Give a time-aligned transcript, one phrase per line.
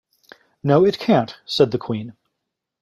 [0.63, 2.13] ‘No, it can’t,’ said the Queen.